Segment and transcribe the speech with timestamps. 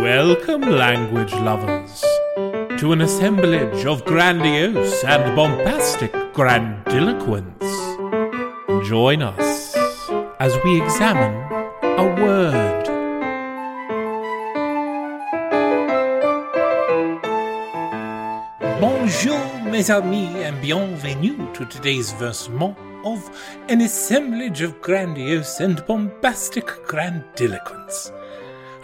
[0.00, 2.00] Welcome, language lovers,
[2.80, 7.62] to an assemblage of grandiose and bombastic grandiloquence.
[8.88, 9.76] Join us
[10.40, 11.36] as we examine
[11.82, 12.86] a word.
[18.80, 19.38] Bonjour,
[19.70, 23.30] mes amis, and bienvenue to today's versement of
[23.68, 28.12] an assemblage of grandiose and bombastic grandiloquence.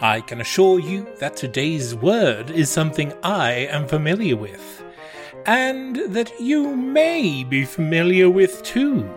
[0.00, 4.84] I can assure you that today's word is something I am familiar with,
[5.46, 9.08] and that you may be familiar with too,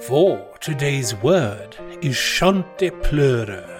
[0.00, 3.74] for today's word is chantepleurer.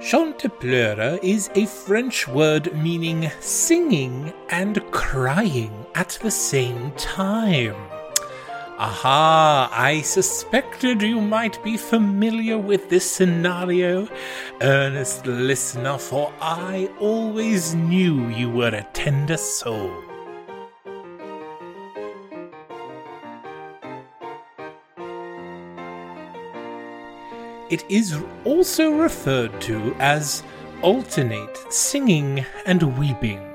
[0.00, 7.76] Chantepleurer is a French word meaning singing and crying at the same time.
[8.82, 14.08] Aha, I suspected you might be familiar with this scenario,
[14.62, 19.92] earnest listener, for I always knew you were a tender soul.
[27.68, 30.42] It is also referred to as
[30.80, 33.46] alternate singing and weeping,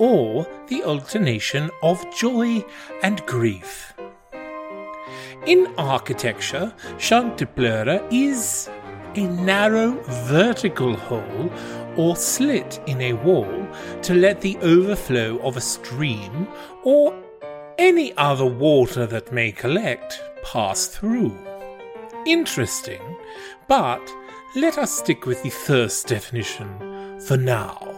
[0.00, 2.64] or the alternation of joy
[3.04, 3.94] and grief.
[5.46, 8.70] In architecture, chantepleurer is
[9.16, 11.50] a narrow vertical hole
[11.96, 13.68] or slit in a wall
[14.02, 16.46] to let the overflow of a stream
[16.84, 17.20] or
[17.76, 21.36] any other water that may collect pass through.
[22.24, 23.02] Interesting,
[23.66, 24.00] but
[24.54, 27.88] let us stick with the first definition for now.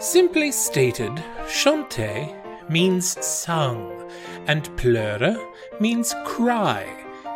[0.00, 2.28] Simply stated, chanter
[2.68, 4.10] means sung,
[4.46, 5.36] and pleurer
[5.80, 6.86] means cry.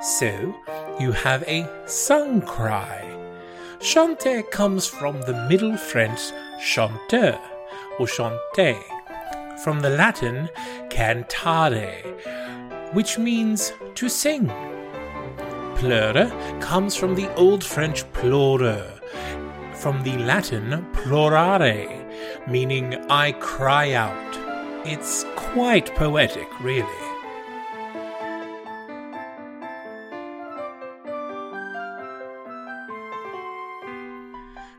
[0.01, 0.55] So
[1.01, 3.05] you have a sung cry.
[3.81, 6.21] Chanter comes from the Middle French
[6.61, 7.39] chanteur
[7.99, 8.77] or chanter,
[9.63, 10.49] from the Latin
[10.89, 12.05] cantare,
[12.93, 14.51] which means to sing.
[15.77, 18.85] Pleurer comes from the Old French pleurer,
[19.75, 22.05] from the Latin plorare,
[22.49, 24.48] meaning I cry out.
[24.85, 26.87] It's quite poetic, really.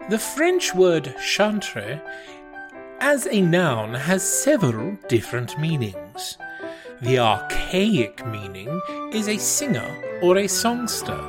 [0.10, 2.02] The French word chantre
[3.00, 6.38] as a noun has several different meanings.
[7.02, 8.82] The archaic meaning
[9.14, 11.22] is a singer or a songster,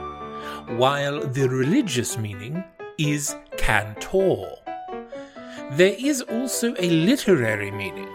[0.77, 2.65] while the religious meaning
[2.99, 4.57] is cantor.
[5.73, 8.09] There is also a literary meaning,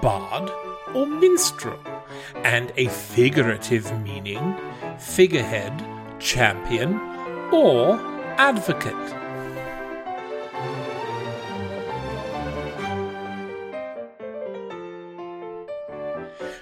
[0.00, 0.50] bard
[0.94, 1.78] or minstrel,
[2.36, 4.56] and a figurative meaning,
[4.98, 5.72] figurehead,
[6.18, 6.94] champion,
[7.52, 7.98] or
[8.38, 8.94] advocate.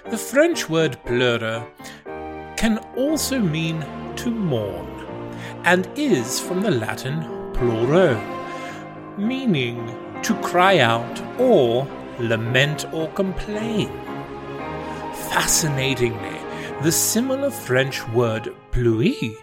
[0.09, 1.65] The French word pleurer
[2.57, 3.85] can also mean
[4.15, 4.87] to mourn,
[5.63, 7.21] and is from the Latin
[7.53, 8.19] pleuro,
[9.17, 11.87] meaning to cry out or
[12.19, 13.89] lament or complain.
[15.31, 16.37] Fascinatingly,
[16.81, 19.35] the similar French word pluie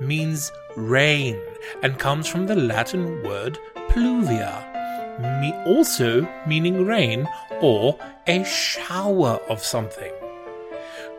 [0.00, 1.40] means rain
[1.82, 3.58] and comes from the Latin word
[3.88, 4.64] pluvia,
[5.66, 7.28] also meaning rain
[7.60, 10.12] or a shower of something.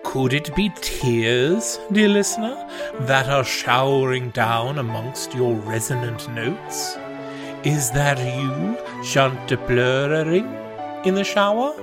[0.04, 2.56] Could it be tears, dear listener,
[3.02, 6.96] that are showering down amongst your resonant notes?
[7.64, 10.65] Is that you chantepleuring
[11.06, 11.74] in the shower?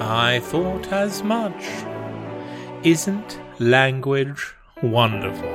[0.00, 1.64] I thought as much.
[2.84, 5.48] Isn't language wonderful?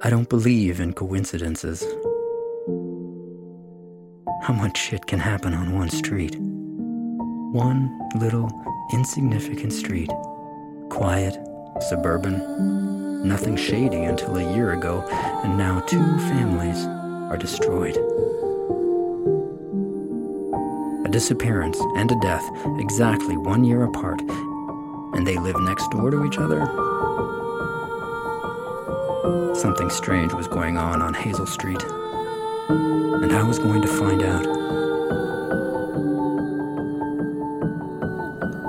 [0.00, 1.84] I don't believe in coincidences.
[4.42, 6.36] How much shit can happen on one street?
[7.52, 8.50] one little,
[8.92, 10.10] insignificant street.
[10.90, 11.34] Quiet,
[11.88, 15.02] suburban, nothing shady until a year ago,
[15.42, 16.84] and now two families
[17.30, 17.96] are destroyed.
[21.06, 22.46] A disappearance and a death
[22.78, 24.20] exactly one year apart,
[25.14, 26.66] and they live next door to each other?
[29.54, 31.82] Something strange was going on on Hazel Street,
[32.68, 34.44] and I was going to find out.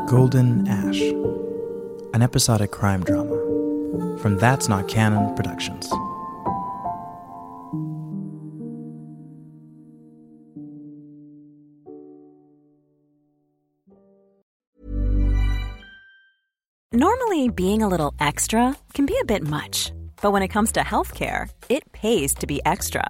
[0.08, 1.00] Golden Ash,
[2.14, 3.38] an episodic crime drama
[4.20, 5.90] from That's Not Canon Productions.
[16.92, 19.92] Normally, being a little extra can be a bit much,
[20.22, 23.10] but when it comes to healthcare, it pays to be extra.